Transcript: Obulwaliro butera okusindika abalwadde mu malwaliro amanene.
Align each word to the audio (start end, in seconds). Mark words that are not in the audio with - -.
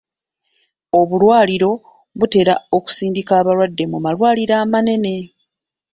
Obulwaliro 0.99 1.71
butera 2.19 2.53
okusindika 2.77 3.31
abalwadde 3.41 3.83
mu 3.91 3.97
malwaliro 4.05 4.53
amanene. 4.63 5.15